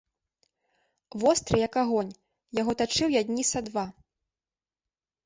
Востры, 1.23 1.55
як 1.67 1.73
агонь, 1.83 2.09
яго 2.61 2.75
тачыў 2.79 3.07
я 3.17 3.21
дні 3.29 3.43
са 3.51 3.59
два. 3.69 3.85